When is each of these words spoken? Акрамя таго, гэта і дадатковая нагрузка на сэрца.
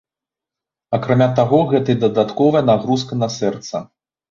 Акрамя 0.99 1.27
таго, 1.41 1.59
гэта 1.75 1.87
і 1.95 1.99
дадатковая 2.05 2.65
нагрузка 2.73 3.21
на 3.23 3.33
сэрца. 3.39 3.87